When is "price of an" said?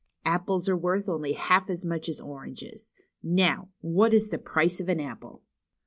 4.39-4.99